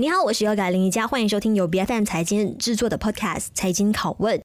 [0.00, 4.38] 你好，我是优改林宜家，欢迎收听由 BFM 财经制作的 Podcast《财经拷问》。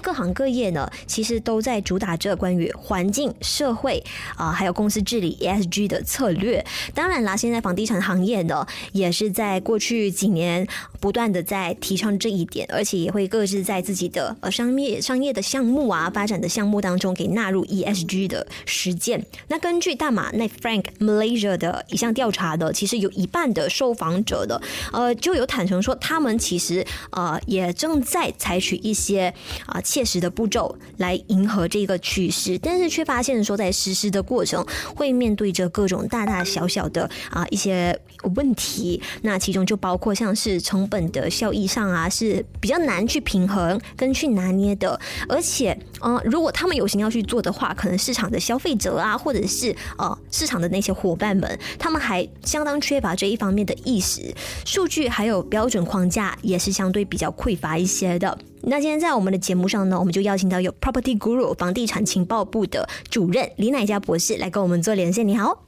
[0.00, 4.02] 各行各业呢，其实都在主打着关于环境、社会
[4.36, 6.64] 啊、还有公司治理 ESG 的策略。
[6.94, 10.66] 当然啦，现在房地产行业呢，也是在过去几年
[10.98, 19.24] 不断的在提倡这一点，而且也会各自在自己的呃商业商业的项目啊、发展的项目当中给纳入 ESG 的实践。
[19.48, 24.60] 那根据大马，netfrank Malaysia 的一项调查的，其实有一半的受访者的
[24.92, 29.34] 呃就有坦诚说，他们其实呃也正在采取一些
[29.66, 29.78] 啊。
[29.90, 37.98] 切实的步骤来迎合这个趋势，但是却发现说，在实施的过程会面对着各种大大小小的啊一些
[38.36, 39.02] 问题。
[39.22, 44.96] 那其中就包括像是成本的效益上啊，是比较难去平衡跟去拿捏的。
[45.28, 54.32] 而且，呃，如果他们有心要去做的话，可能市场的消费者啊，或者是呃市场的那些伙伴们，他们还相当缺乏这一方面的意识，
[54.64, 58.38] 数据还有标准框架也是相对比较匮乏一些的。
[58.62, 65.26] 那今天在我们的节目上呢，我们就邀请到有 Property Guru 房地产情报部的主任李乃佳博士来跟我们做连线。
[65.26, 65.62] 你好，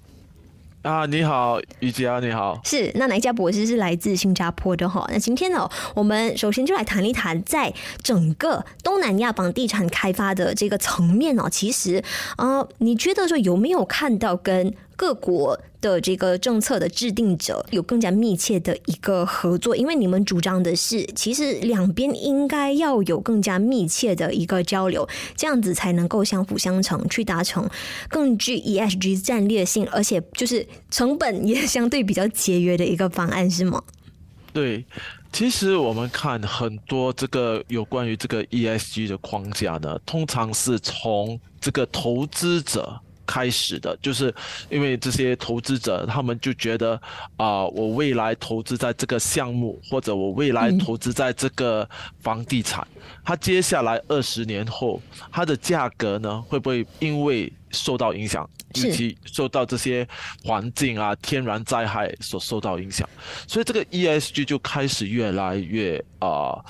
[0.82, 2.60] 啊，你好，宜家，你好。
[2.64, 5.08] 是，那乃佳博士是来自新加坡的哈。
[5.10, 12.02] 那今天呢，我们首先就来谈一谈，在整个东南亚房地产开发的这个层面哦，其实
[12.36, 27.68] 啊、呃，你觉得说有没有看到跟各国的这个政策的制定者有更加密切的一个合作，因为你们主张的是，其实两边应该要有更加密切的一个交流，这样子才能够相辅相成，去达成
[28.08, 33.82] 更具 ESG 战略性，而且就是成本也相对比较节约的一个方案，是吗？
[34.52, 34.84] 对，
[35.32, 43.00] 其实我们看很多这个有关于这个 ESG 的框架呢，通常是从这个投资者。
[43.32, 44.34] 开始的，就是
[44.68, 47.00] 因为这些投资者，他们就觉得
[47.38, 51.88] 啊、呃，我未来投资在这个项目，或者我未来投资在这个
[52.20, 52.86] 房地产，
[53.24, 60.06] 它接下来二十年后，它的价格呢，会不会因为受到影响，以及受到这些
[60.44, 63.08] 环境啊、天然灾害所受到影响，
[63.48, 66.28] 所以这个 ESG 就开始越来越啊。
[66.28, 66.64] 呃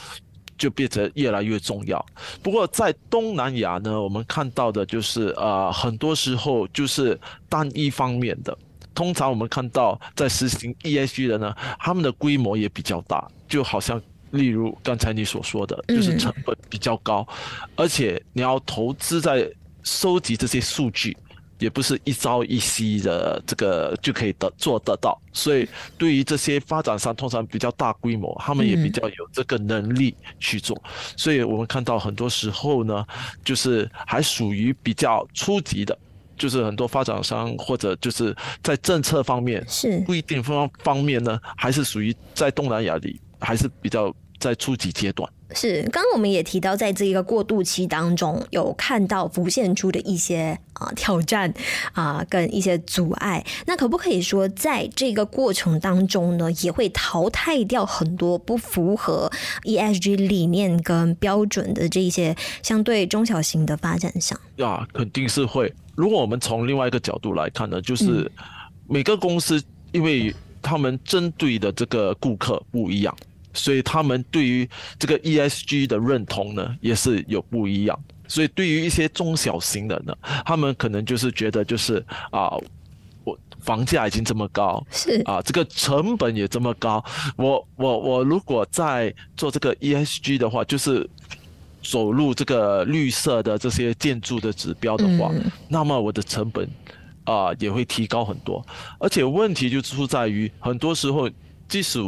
[0.62, 2.06] 就变得越来越重要。
[2.40, 7.18] 不过在东南亚呢，我们看到的就是呃，很多时候就是
[7.48, 8.56] 单一方面的。
[8.94, 14.00] 通常我们看到在实行 ESG 的呢，他们的规模也比较大，就好像
[14.30, 17.26] 例如刚才你所说的，就是成本比较高，
[17.74, 19.50] 而且你要投资在
[19.82, 21.16] 收集这些数据。
[21.62, 30.76] 也不是一朝一夕的这个就可以得做得到，所以对于这些发展商，通常比较大规模，他们也比较有这个能力去做。
[31.16, 33.06] 所以我们看到很多时候呢，
[33.44, 35.96] 就是还属于比较初级的，
[36.36, 45.30] 就是很多发展商或者就是在政策方面是不一定方方面呢，还是属于在东南亚里还是比较在初级阶段。
[45.54, 51.52] 是，刚刚我们也提到，在这一个过渡期当中，有看到浮现出的一些啊挑战
[51.92, 53.44] 啊，跟一些阻碍。
[53.66, 59.30] 那可不可以说，在这个过程当中呢，也会淘汰掉很多不符合
[59.64, 64.38] ESG 理念跟标准的这一些相对中小型的发展商？
[64.56, 65.72] 呀，肯定是会。
[65.94, 68.30] 如果我们从另外一个角度来看呢，就是
[68.88, 69.62] 每个公司，
[69.92, 73.14] 因为他们针对的这个顾客不一样。
[73.52, 74.68] 所以他们对于
[74.98, 77.98] 这个 ESG 的认同呢，也是有不一样。
[78.28, 82.56] 所以对于一些中小型的呢，他们可能就是觉得就是啊，
[83.24, 87.04] 我房价已经这么高，是啊，这个成本也这么高，
[87.36, 91.06] 我我我如果在做这个 ESG 的话，就是
[91.82, 96.66] 走入这个绿色的这些建筑的指标的话，嗯、那么我的成本
[97.24, 98.64] 啊也会提高很多。
[98.98, 101.28] 而且问题就出在于，很多时候
[101.68, 102.00] 即使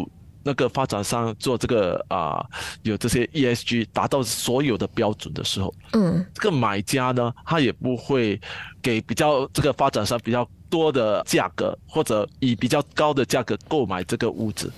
[0.45, 2.47] 那个发展商做这个啊、呃，
[2.83, 8.39] 有这些 ESG 达到所有的标准的时候，嗯，这个买家呢，他也不会
[8.83, 14.71] 给比较这个发展商比较多的价格，或者以比较高的价格购买这个屋子，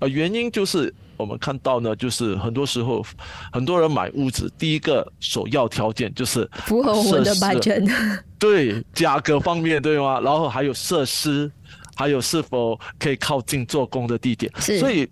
[0.00, 3.04] 呃，原因就是我们看到呢，就是很多时候
[3.52, 10.20] 很多人买屋子，第一个首要条件就是符合我们的 budget，对，价格方面对吗？
[10.20, 11.48] 然后还有设施。
[11.94, 14.52] 还有是否可以靠近做工的地点？
[14.60, 15.08] 所以，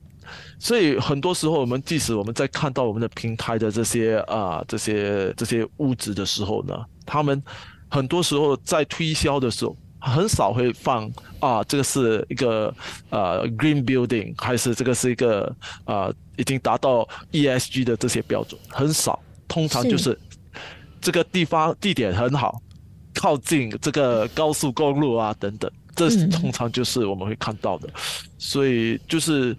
[0.59, 6.75] 所以很多时候我们即使我们在看到我们的平台的这些啊这些这些物质的时候呢，
[7.05, 7.43] 他们
[7.89, 11.11] 很多时候在推销的时候很少会放
[11.41, 12.75] 啊这个是一个
[13.11, 15.55] 呃 green building，还是这个是一个
[15.85, 20.19] 啊已经达到 ESG 的这些标准，很少，通常就是。
[21.03, 22.61] 这个地方地点很好，
[23.15, 27.89] 靠近这个高速公路啊等等，这通常就是我们会看到的。
[27.89, 27.95] 嗯、
[28.39, 29.57] 所以就是，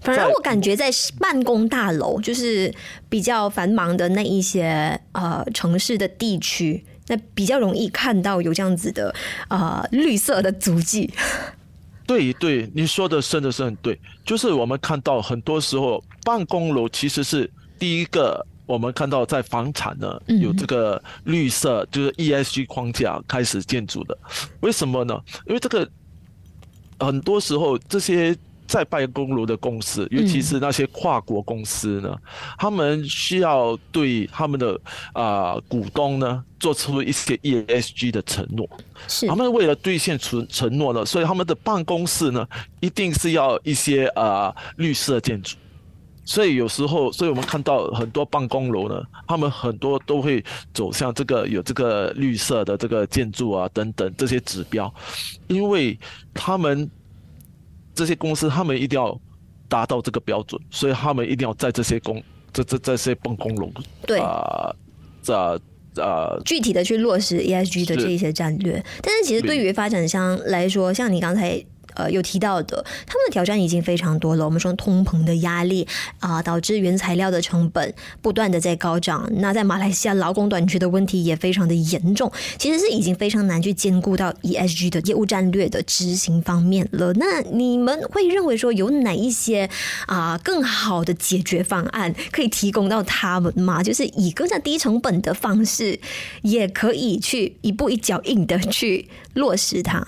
[0.00, 2.72] 反而我感觉在办公大楼，就是
[3.08, 9.14] 比较繁忙的那一些呃城市的地区，那比较容易看到有这样子的
[9.48, 11.12] 呃绿色的足迹。
[12.06, 24.16] 对对，你说的真的是很对，就是我们看到很多时候办公楼其实是第一个，我们看到在房产呢有这个绿色，就是 ESG 框架开始建筑的，
[24.60, 25.20] 为什么呢？
[25.46, 25.88] 因为这个
[26.98, 28.36] 很多时候这些。
[28.70, 32.20] 在办公楼的公司，尤其是那些跨国公司呢，嗯、
[32.56, 34.80] 他们需要对他们的
[35.12, 38.70] 啊、呃、股东呢做出一些 ESG 的承诺。
[39.08, 42.46] 是，他们为了兑现承承诺呢，所以他们的办公室呢
[42.78, 45.56] 一定是要一些啊、呃、绿色建筑。
[46.24, 54.92] 所以有时候，所以我们看到很多办公楼呢，他们很多都会走向这个有这个绿色的这个建筑啊等等这些指标，
[55.48, 55.98] 因为
[56.34, 56.90] 他们。
[57.92, 59.20] 这些公司他们一定要
[59.68, 63.70] 达到这个标准，所以他们一定要在这些公这这这些办公楼
[64.06, 64.74] 对啊，
[65.20, 65.34] 这
[65.96, 68.82] 呃具体的去落实 ESG 的这一些战略。
[69.02, 71.62] 但是其实对于发展商来说，像你刚才。
[71.94, 74.44] 呃，有提到的，他们的挑战已经非常多了。
[74.44, 75.86] 我们说通膨的压力
[76.18, 79.28] 啊、导致原材料的成本不断的在高涨。
[79.36, 87.12] 那在马来西亚劳工短缺的问题也非常的严重，其实是已经非常难去兼顾到 ESG 的业务战略的执行方面了。
[87.14, 89.68] 那你们会认为说有哪一些
[90.06, 93.82] 啊、更好的解决方案可以提供到他们吗？
[93.82, 95.98] 就是以更加低成本的方式，
[96.42, 100.06] 也可以去一步一脚印的去落实它。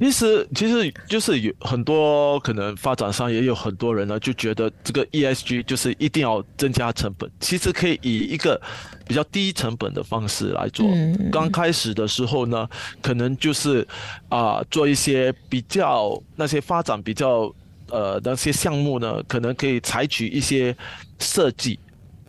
[0.00, 7.30] 其实，其实就是有很多可能发展商也有很多人呢，就觉得这个 ESG 就是一定要增加成本。
[7.38, 8.58] 其实可以以一个
[9.06, 10.88] 比较低成本的方式来做。
[11.30, 12.66] 刚开始的时候呢，
[13.02, 13.86] 可能就是
[14.30, 17.54] 啊，做一些比较那些发展比较
[17.90, 20.74] 呃那些项目呢，可能可以采取一些
[21.18, 21.78] 设计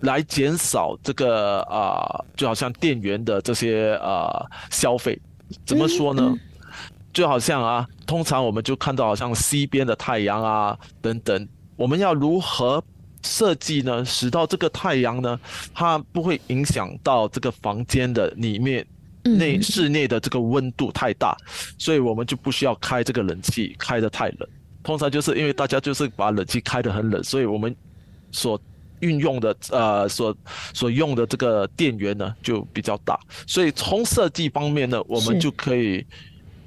[0.02, 2.04] 来减少这个啊，
[2.36, 5.18] 就好像电源的这些啊消费。
[5.66, 6.36] 怎么说呢？
[7.14, 12.82] 就好像啊，通常我们就看到好像西边的太阳啊等等，我们要如何
[13.24, 14.04] 设计呢？
[14.06, 15.40] 使到这个太阳呢，
[15.74, 18.86] 它不会影响到这个房间的里面
[19.24, 21.36] 内室内的这个温度太大，
[21.78, 24.50] 所以我们就不需要开这个冷气开得太冷。
[24.82, 27.76] 通常就是因为大家就是把冷气开得很冷，所以我们
[28.32, 28.60] 所
[29.02, 30.36] 运用的呃所
[30.74, 36.06] 所用的这个电源呢就比较大，所以从设计方面呢，我们就可以。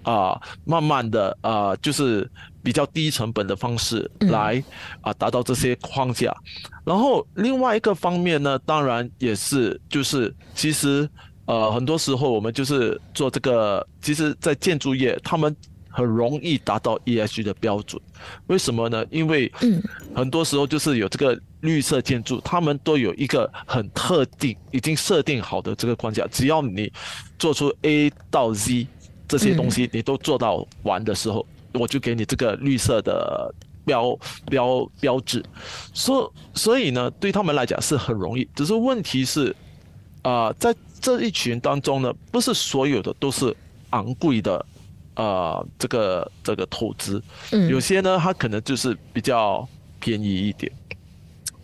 [0.04, 2.30] 啊，慢慢的啊，就是
[2.62, 4.62] 比较低成本的方式来
[5.00, 6.30] 啊达到这些框架。
[6.30, 6.70] 嗯。
[6.84, 11.08] 然后另外一个方面呢，当然也是就是其实
[11.46, 15.54] 呃很多时候我们就是做这个，其实在建筑业他们
[15.88, 18.00] 很容易达到 ESG 的标准。
[18.48, 19.04] 为什么呢？
[19.10, 19.82] 因为嗯
[20.14, 26.92] 很多时候就是有这个绿色建筑，他们都有一个很特定已经设定好的这个框架，只要你
[27.38, 28.86] 做出 A 到 Z。
[29.36, 33.52] 这些东西你都做到完的时候，嗯、我就给你这个绿色的
[33.84, 34.16] 标
[34.46, 35.44] 标标志。
[35.92, 38.48] 所所以呢，对他们来讲是很容易。
[38.54, 39.50] 只是问题是，
[40.22, 43.52] 啊、呃，在这一群当中呢，不是所有的都是
[43.90, 44.54] 昂贵的，
[45.14, 47.20] 啊、呃，这个这个投资。
[47.50, 47.68] 嗯。
[47.68, 50.70] 有些呢，它可能就是比较便宜一点。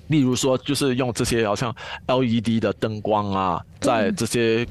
[0.08, 1.72] 例如说，就是用这些好像
[2.08, 4.66] LED 的灯光啊，在这些。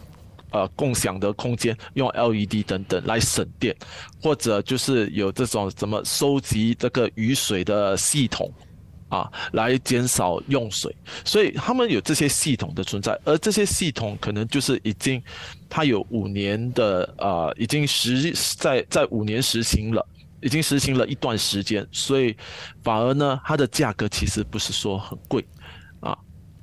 [0.51, 3.75] 呃，共享的空间用 LED 等等来省电，
[4.21, 8.51] 或者就是有这种怎么收集这个雨水的系统
[9.09, 10.95] 啊，来减少用水。
[11.23, 15.21] 所以他们有这些系统的存在，而这些系统可能就是已经
[15.69, 20.05] 它有五年的呃，已经实在在五年实行了，
[20.41, 22.35] 已经实行了一段时间，所以
[22.83, 25.45] 反而呢，它的价格其实不是说很贵。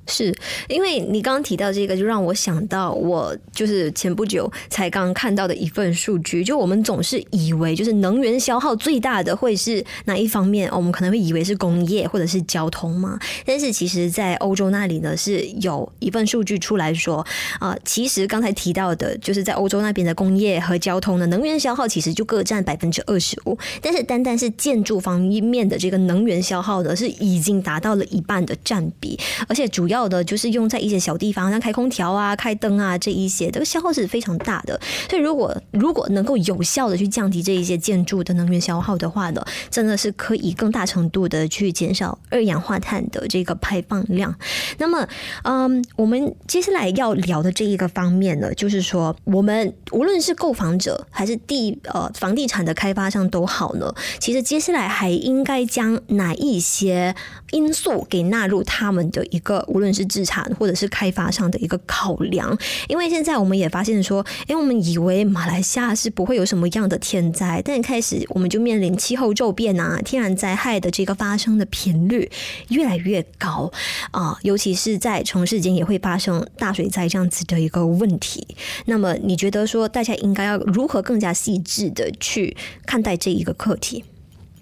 [0.07, 0.33] 是
[0.67, 6.43] 因为你刚刚提到这个，就让我想到我就是前不久才刚看到的一份数据。
[6.43, 10.69] 就我们总是以为，就是能源消耗最大的会是哪一方面？
[10.71, 13.19] 我们可能会以为是工业或者是交通嘛。
[13.45, 17.25] 但是其实，在欧洲那里呢，是有一份数据出来说，
[17.59, 23.57] 啊，其实刚才提到的，就是在欧洲那边的工业和交通的能源消耗，其实就各占百分之二十五。
[23.81, 29.96] 但是单单是建筑方面的这个能源消耗呢，是已经达到了一半的占比，而且主要。
[29.97, 34.79] 要的就是用在一些小地方，像开空调啊、开灯啊这一些，这个消耗是非常大的。
[35.09, 44.33] 所以如果如果能够有效的去降低这一些建筑的能源消耗的话呢，真的是可以更大程度的去减少二氧化碳的这个排放量。
[44.77, 45.07] 那么，
[45.43, 57.15] 嗯，我们接下来要聊的这一个方面呢，就是说，我们无论是购房者还是地呃房地产的开发商都好呢，其实接下来还应该将哪一些
[57.51, 62.57] 因素给纳入他们的一个无论是资产或者是开发商的一个考量？
[62.87, 72.29] 因为现在我们也发现说，因为我们以为马来西亚是不会有什么样的天灾，但开始我们就面临气候骤变啊，天然灾害的这个发生的频率
[72.69, 73.71] 越来越高
[74.11, 78.47] 啊，尤其是在城市间也会发生大水灾这样子的一个问题。
[78.85, 84.03] 那么你觉得说大家应该要如何更加细致的去看待这一个课题？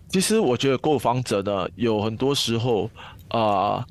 [0.10, 2.90] 其实我觉得购房者呢，有很多时候
[3.30, 3.86] 啊。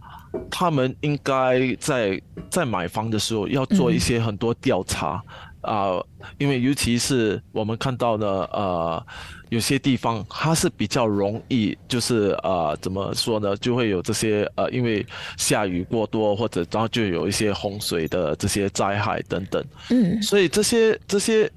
[0.50, 5.23] 他们应该在在买房的时候要做一些很多调查
[5.61, 6.07] 啊、嗯呃，
[6.38, 9.07] 因为尤其是我们看到呢，呃，
[9.49, 15.05] 有些地方它是比较容易，就是呃，怎么说呢，就会有这些呃，因为
[15.38, 19.64] 下雨过多或者然后就有一些洪水的这些灾害等等。
[19.88, 21.50] 嗯，所以这些这些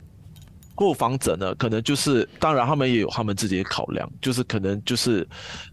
[0.77, 5.27] 购房者呢，可能就是当然他们也有他们自己的考量，就是可能就是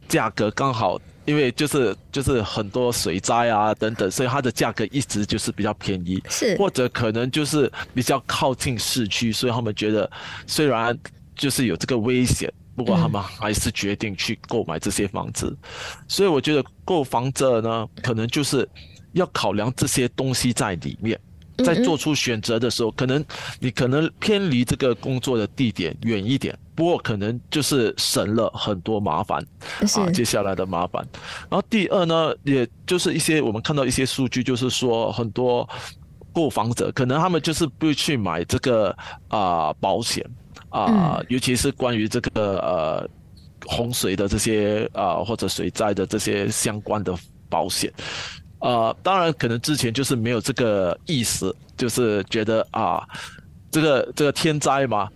[0.09, 1.01] 价格刚好。
[1.27, 10.11] 因为就是就是很多水灾啊等等，所以它的价格一直就是比较便宜，是或者可能就是比较靠近市区，所以他们觉得
[10.47, 10.95] 虽然
[11.35, 15.57] 就是有这个危险，不过他们还是决定去购买这些房子。
[16.07, 18.69] 所以我觉得购房者呢，可能就是
[19.15, 21.19] 要考量这些东西在里面。
[21.59, 23.25] 在做出选择的时候，可能
[23.61, 29.45] 你可能偏离这个工作的地点远一点，不过可能就是省了很多麻烦
[29.95, 31.07] 啊，接下来的麻烦。
[31.49, 35.69] 然后第二呢，也就是一些我们看到一些数据，就是说很多
[36.33, 38.97] 购房者可能他们就是不会去买这个
[39.29, 40.25] 啊保险
[40.71, 43.09] 啊，尤其是关于这个呃
[43.67, 47.15] 洪水的这些啊或者水灾的这些相关的
[47.49, 47.93] 保险。
[48.65, 53.07] 呃，当然，可能之前就是没有这个意思，就是觉得啊，
[53.71, 55.07] 这个这个天灾嘛，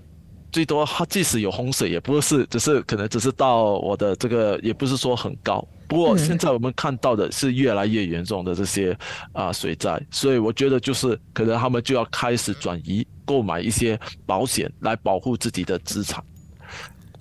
[0.53, 5.67] 最多它即使有洪水，也不是，只是可能只是到我的这个，也不是说很高。
[5.89, 8.95] 不过现在我们看到的是越来越严重的这些
[9.33, 16.23] 啊水灾，所以我觉得就是可能他们就要开始转移购买一些保险来保护自己的资产。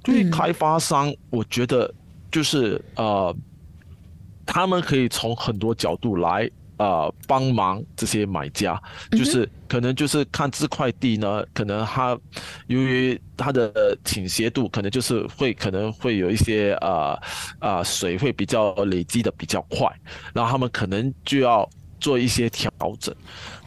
[0.03, 1.89] 对于开发商，我觉得
[2.29, 3.33] 就是呃。
[4.47, 12.17] 他们可以从很多角度来呃帮忙这些买家，就是可能就是看这块地呢，可能它
[12.67, 17.19] 由于它的倾斜度，可能就是会可能会有一些呃
[17.59, 19.87] 呃水会比较累积的比较快，
[20.33, 23.13] 然后他们可能就要做一些调整。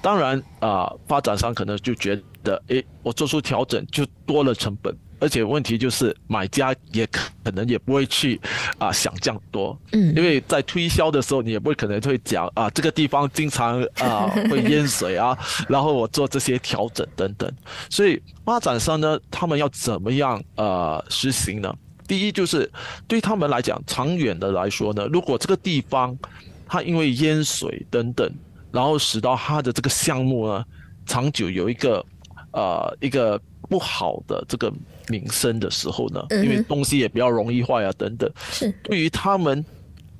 [0.01, 4.97] 当然啊、呃，发展商可能就觉得，诶，我做出调整就多了成本。
[5.21, 8.41] 而且问题就是，买家也可能也不会去
[8.79, 17.53] 啊想这样多，嗯，因为在推销的时候，你也不会可能会讲啊这个地方经常啊 会淹水啊，然后我做这些调整等等。
[17.89, 21.73] 所以发展商呢，他们要怎么样呃实行呢？
[22.09, 22.69] 第一就是
[23.07, 26.19] 对他们来讲，长远的来说呢，如果这个地方
[26.67, 28.29] 它因为淹水等等，
[28.73, 30.65] 然后使到它的这个项目呢
[31.07, 32.05] 长久有一个
[32.53, 34.71] 呃一个不好的这个。
[35.09, 38.31] 名声的时候呢，因为东西也比较容易坏啊，等等。
[38.53, 39.65] 是对于他们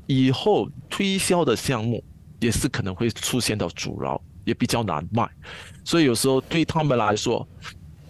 [0.09, 2.03] 以后推销的项目，
[2.41, 5.29] 也是可能会出现到阻挠，也比较难卖。
[5.85, 7.47] 所以有时候对他们来说，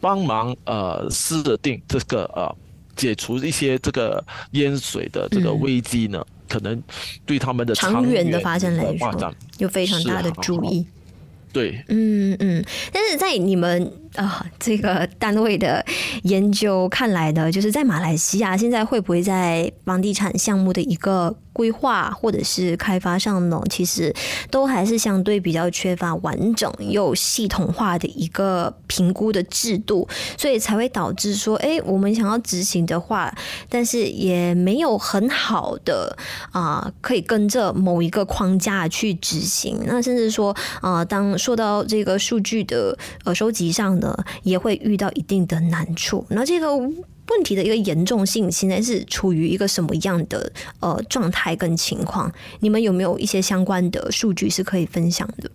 [0.00, 2.56] 帮忙呃设定这个呃
[2.96, 6.82] 解除一些这个淹水的这个危机呢，嗯、可能
[7.26, 10.86] 对他们的长远的发展来说有非常大的注意。
[11.52, 13.92] 对，嗯嗯，但是在你们。
[14.16, 15.84] 啊，这个单位的
[16.24, 24.12] 研究看来呢，就是在马来西亚现在会不会在房地产项目的一个规划或者是开发上呢，其实
[24.50, 33.32] 都还是相对比较缺乏完整又系统化的一个评估的制度，所以才会导致说，哎，我们想要执行的话，
[33.68, 36.16] 但是也没有很好的
[36.50, 39.78] 啊，可以跟着某一个框架去执行。
[39.86, 43.99] 那甚至说啊，当说到这个数据的呃收集上。
[44.42, 46.24] 也会遇到一定的难处。
[46.30, 52.32] 那这个问题的一个严重性，现在是处于一个什么样的呃状态跟情况？
[52.60, 55.50] 你们有没有一些相关的数据是可以分享的？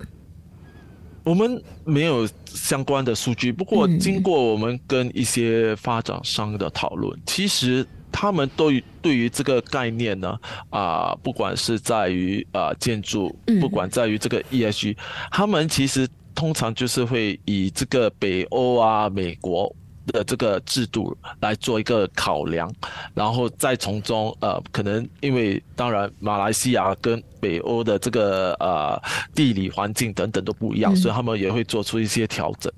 [1.24, 8.72] 我们没有相关的数据，不过经过我们跟一些发展商的讨论，嗯、其实他们都
[9.02, 14.96] 对于这个概念呢，啊、呃，不管是在于啊、呃、建筑，不管在于这个 ESG，、嗯、
[15.32, 19.74] 他们其实通常就是会以这个北欧啊、美国
[20.08, 22.72] 的这个制度来做一个考量，
[23.14, 29.02] 然后再从中呃，可能因为当然马来西亚跟北欧的这个呃
[29.34, 32.72] 地理环境等等都不一样，嗯、所以他们也会做出一些调整。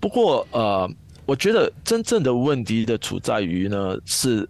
[0.00, 0.90] 不过呃。
[1.28, 4.48] 我觉得真正的问题的处在于呢，是，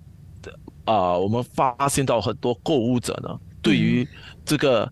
[0.84, 4.06] 啊，我们发现到很多购物者呢，对于
[4.44, 4.88] 这个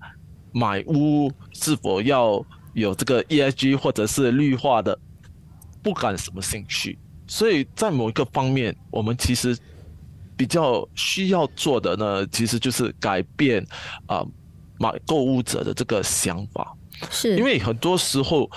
[0.51, 2.45] 买屋是否要
[2.77, 4.97] 有这个 ESG 或者是绿化的，
[5.83, 6.99] 不感什么兴趣。
[7.27, 9.57] 所以在某一个方面，我们其实
[10.37, 13.67] 比较需要做的呢，其实就是改变
[14.07, 14.25] 啊
[14.79, 16.77] 买购物者的这个想法，
[17.11, 18.49] 是因为很多时候。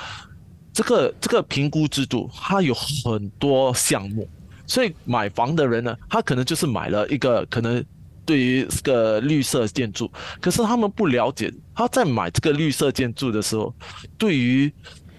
[0.72, 4.30] 这个这个评估制度，它有很多项目，
[4.66, 7.84] 所以买房的人呢，他可能就是买了一个可能
[8.30, 10.08] 对于这个绿色建筑，
[10.40, 13.74] 可是他们不了解，他在买这个绿色建筑的时候，
[14.20, 14.72] 对于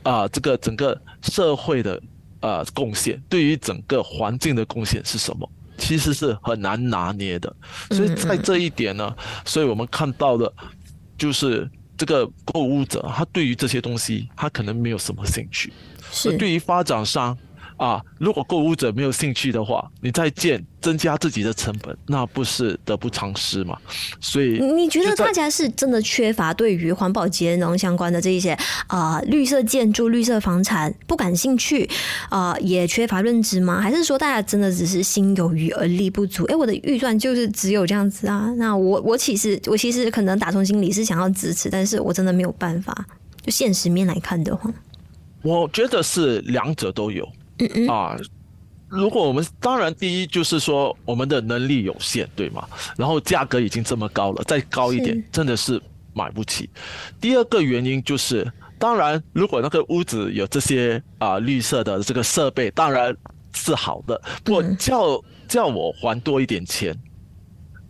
[0.04, 2.00] 啊、呃、这个整个社会的
[2.40, 7.52] 呃贡献，对于整个环境的贡献是什么，其实是很难拿捏的。
[7.90, 9.12] 所以在这一点呢，
[9.44, 10.52] 所以我们看到的，
[11.18, 11.68] 就是。
[12.00, 15.70] 这个购物者，他对于这些东西，他可能没有什么兴趣。
[16.10, 17.36] 是对于发展商。
[17.80, 23.74] 啊，如果购物者没有兴趣的话，你再建增加自己的成本，那不是得不偿失吗？
[24.20, 28.52] 所以你觉得大家是真的缺乏对于环保节能相关的这一些
[28.86, 31.88] 啊、呃、绿色建筑、绿色房产不感兴趣
[32.28, 33.80] 啊、呃，也缺乏认知吗？
[33.80, 36.44] 还是说大家真的只是心有余而力不足？
[36.44, 38.52] 哎，我的预算就是只有这样子啊。
[38.58, 43.06] 那我我其实我其实可能打从心里是想要支持，但是我真的没有办法。
[43.40, 44.70] 就现实面来看的话，
[45.40, 47.26] 我觉得是两者都有。
[47.88, 48.16] 啊，
[48.88, 52.66] 如果我们当然第一就是说我们的能力有限，对吗？
[52.96, 55.80] 然后价格已经这么高了，再高一点真的是
[56.12, 56.68] 买不起。
[57.20, 63.16] 第二个原因就是，当然如果那个屋子有这些啊绿色的这个设备，当然
[63.54, 64.20] 是好的。
[64.42, 66.96] 不过叫叫我还多一点钱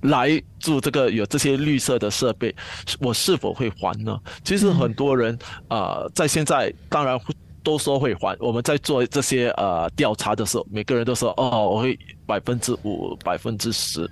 [0.02, 2.54] 来住这个有这些绿色的设备，
[2.98, 4.20] 我是否会还呢？
[4.44, 7.34] 其实很多人啊，在现在当然会。
[7.62, 8.36] 都说会还。
[8.40, 14.10] 我们在做这些呃调查的时候，每个人都说哦，我会百分之五、百分之十。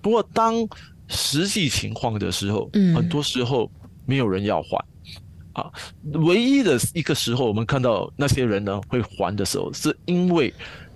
[0.00, 0.54] 不过当
[1.08, 3.70] 实际情况的时候，嗯，很多时候
[4.06, 4.84] 没有人要还
[5.52, 5.70] 啊。
[6.24, 10.52] 唯一的一个时候，我们看到那些人呢会还的时候，是因为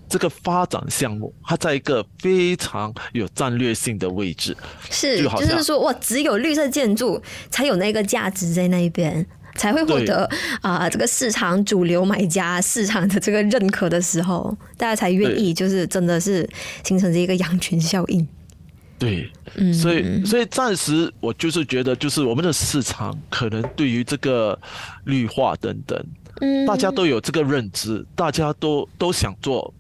[0.09, 4.57] 这个发展项目它在一个非常有战略性的位置，
[4.91, 9.27] 是，就，就是说哇，只有绿色建筑才有那个价值在那一边。
[9.59, 10.25] 才会获得
[10.63, 16.49] 啊、呃，这个市场主流买家市场的这个认可的时候，大家才愿意，就是真的是
[16.85, 18.27] 形成这一个羊群效应。
[18.99, 24.59] 对，嗯，所以所以暂时我就是觉得，就是我们的市场可能对于这个
[25.05, 26.05] 绿化等等，
[26.41, 29.73] 嗯，大家都有这个认知，大家都都想做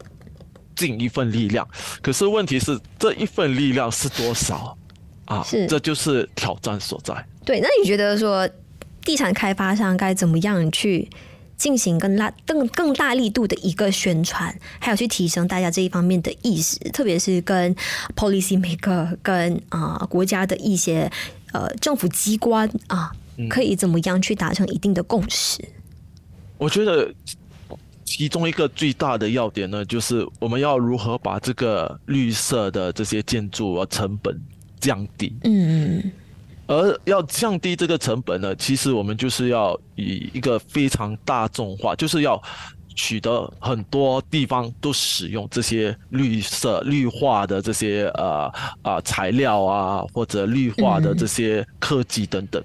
[0.76, 1.66] 尽一份力量，
[2.02, 4.76] 可是问题是这一份力量是多少
[5.24, 5.42] 啊？
[5.42, 7.14] 是，这就是挑战所在。
[7.44, 8.48] 对，那你觉得说？
[9.08, 11.08] 地产开发商该怎么样去
[11.56, 17.74] 进行更大、更更大力度的一个宣传，还有去提升大家这一方面的意识，特别是跟
[18.14, 21.10] policy maker、跟啊、呃、国家的一些
[21.54, 23.10] 呃政府机关啊，
[23.48, 25.58] 可以怎么样去达成一定的共识？
[26.58, 27.10] 我觉得
[28.04, 34.38] 其中一个最大的要点呢，就是我们要如何把这个绿色的这些建筑啊成本
[34.78, 35.34] 降低。
[35.44, 36.12] 嗯嗯。
[36.68, 42.40] 而要降低这个成本呢，其实我们就是要以一个非常大众化，就是要
[42.94, 48.52] 取得很多地方都使用这些绿色、绿化的这些呃
[48.83, 52.62] 啊材料啊，或者绿化的这些科技等等。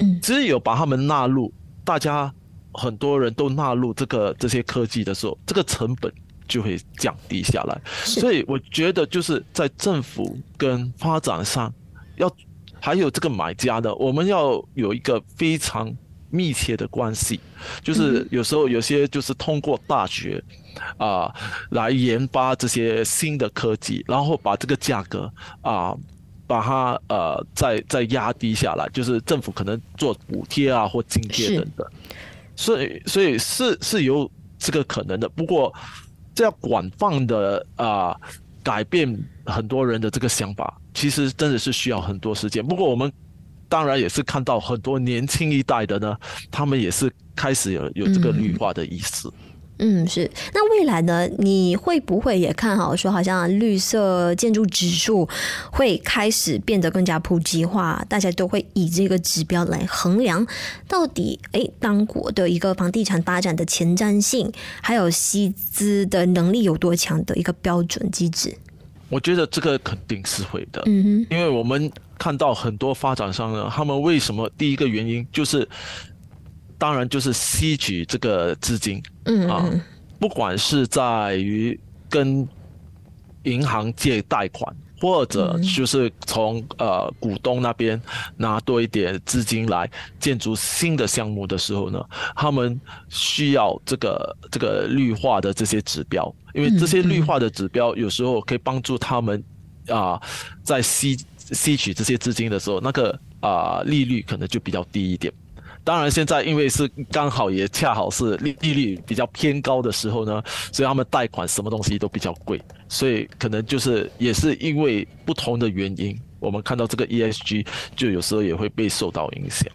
[0.00, 1.50] 嗯，只有把他们纳入，
[1.84, 2.30] 大家
[2.74, 6.12] 很多人都纳入这个这些科技的时候，这个成本
[6.46, 7.80] 就会降低下来。
[8.04, 11.72] 所以我觉得就是在政府跟发展上
[12.18, 12.30] 要。
[12.80, 15.94] 还有这个买家的，我们要有一个非常
[16.30, 17.40] 密切的关系，
[17.82, 20.42] 就是有时候有些就是通过大学
[20.96, 21.34] 啊、呃、
[21.70, 26.00] 来研发这些新的科技，然后把这个价格啊、呃、
[26.46, 31.86] 把它呃再再压低下来，就是政府可能做补贴啊或津贴等等，
[32.56, 35.74] 所以所以是是有这个可能的，不过
[36.34, 38.08] 这要广泛的啊。
[38.10, 38.20] 呃
[38.60, 42.66] 改变很多人的这个想法，其实真的是需要很多时间。
[42.66, 43.12] 不过我们
[43.68, 46.16] 当然也是看到很多年轻一代的呢，
[46.50, 49.32] 他们也是开始有有这个绿化的意思。
[49.78, 50.28] 嗯，是。
[50.52, 51.28] 那未来呢？
[51.38, 55.28] 你会不会也看好说，好像绿色建筑指数
[55.70, 58.04] 会开始变得更加普及化？
[58.08, 60.44] 大家都会以这个指标来衡量，
[60.88, 64.50] 到底诶，当国的一个房地产发展的前瞻性，
[64.82, 68.58] 还有吸资的能力有多强的一个标准机制？
[69.08, 70.82] 我觉得这个肯定是会的。
[70.86, 75.68] 嗯哼，因为我们看到很多发展商呢，他们为什么第一个原因就是。
[76.80, 79.68] 当然就是吸取这个资金，嗯啊，
[80.20, 81.76] 不管是在于
[82.08, 82.48] 跟
[83.42, 88.00] 银行借贷款，或者就是从呃股东那边
[88.36, 99.42] 拿多一点资金来建筑新的项目的时候呢，他们需要这个这个绿化的这些指标，因为这些绿化的指标有时候可以帮助他们
[99.88, 100.20] 啊，
[100.62, 105.32] 在吸吸取这些资金的时候，那个啊利率可能就比较低一点。
[105.88, 119.66] 当然，现在因为是刚好也恰好是利利率比较偏高的时候呢，所以他们贷款什么东西都比较贵，所以可能就是也是因为不同的原因，我们看到这个 ESG 就有时候也会被受到影响。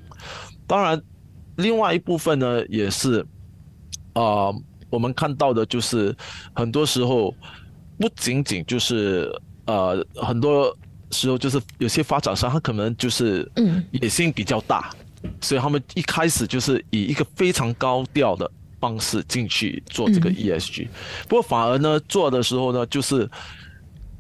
[0.67, 1.01] 当然，
[1.55, 3.21] 另外一部分呢，也是
[4.13, 4.55] 啊、呃，
[4.91, 6.15] 我们看到的就是
[6.53, 7.33] 很多时候
[7.97, 10.77] 不仅仅就是呃，很多
[11.09, 14.91] 时候就是有些发展商他可能就是嗯野心比较大。
[15.43, 20.87] 所以他们一开始就是以一个非常高调的方式进去做这个 ESG，
[21.27, 23.29] 不过反而呢做的时候呢，就是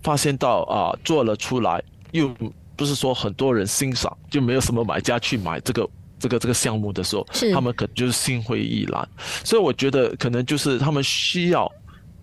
[0.03, 1.81] 发现到啊做了出来，
[2.11, 2.29] 又
[2.75, 9.07] 不是说很多人欣赏，就没有什么买家去买这个这个这个项目的时候，他们可能就是心灰意冷。
[9.43, 11.71] 所以我觉得可能就是他们需要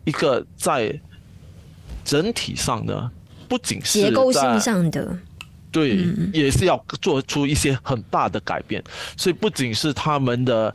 [0.05, 0.99] 一个在
[2.05, 3.11] 整体上呢，
[3.49, 5.19] 不仅是结构性上的。
[5.71, 8.83] 对，也是要做出一些很大的改变，
[9.17, 10.75] 所以不仅是他们的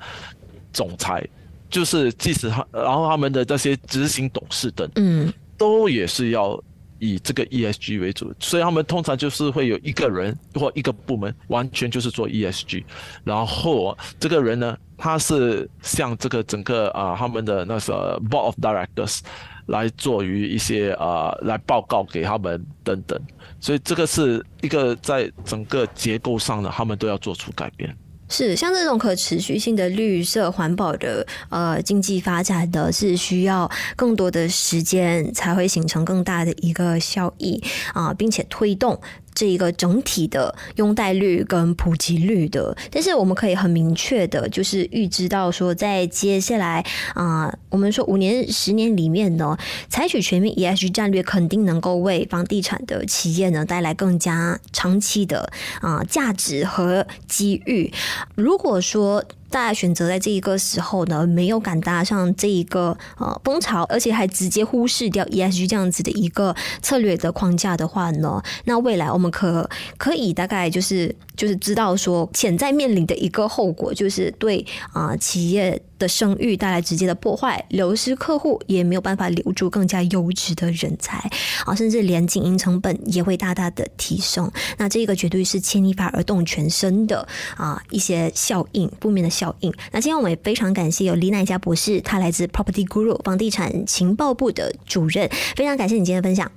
[0.72, 1.26] 总裁，
[1.70, 6.62] 就是即使他，然后他们的这些执行董事等，嗯，都也是要
[7.06, 12.84] 以这个 ESG 为主，所以他们通常就是会有一个人或一个部门完全就是做 ESG，
[13.24, 19.20] 然后这个人呢，他是向这个整个啊他们的那个 Board of Directors
[19.68, 23.20] 来做于一些啊来报告给他们等等。
[23.60, 27.96] 所以这个是一个在整个结构上呢，他们都要做出改变。
[28.28, 37.62] 是像这种可持续性的绿色环保的呃经济发展的，是需要更多的时间才会形成更大的一个效益
[37.94, 39.00] 啊，并且推动。
[39.36, 49.58] 这一个整体的拥戴率跟普及率的，但是我们可以很明确的，就是预知到说，在接下来啊、我们说五年、十年里面呢，
[49.90, 57.92] 采取全面 ESG 战略，肯定能够为房地产的企业呢带来更加长期的啊、呃、价值和机遇。
[58.36, 75.82] 如果说，大家选择在这一个时候呢，没有敢搭上这一个呃风潮，而且还直接忽视掉 ESG 这样子的一个策略的框架的话呢，那未来我们可可以大概就是就是知道说潜在面临的一个后果，就是对啊、企业。
[76.06, 81.18] 的声誉带来直接的破坏，流失客户也没有办法留住更加优质的人才
[81.66, 84.52] 啊，甚至连经营成本也会大大的提升。
[84.78, 89.74] 那这个绝对是牵一发而动全身的啊一些效应，负面的效应。
[89.92, 96.52] 那今天我们也非常感谢有李乃佳博士，他来自 Property Guru 房地产情报部的主任，非常感谢你今天的分享。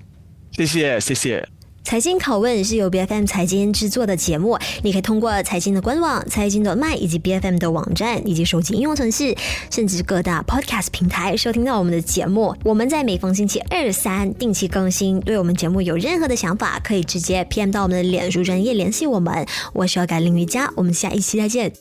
[0.52, 1.57] 谢谢，谢谢。
[1.84, 9.34] 财经拷问是由 BFM 财经制作的节目，你可以通过财经的官网、财经的麦以及 BFM 的网站以及手机应用程式，
[9.70, 12.54] 甚至各大 Podcast 平台收听到我们的节目。
[12.62, 15.18] 我们在每逢星期二、三定期更新。
[15.20, 19.46] 对我们节目有任何的想法，可以直接 PM 到我们的脸书专页联系我们。
[19.72, 21.72] 我是要改林瑜伽，我们下一期再见。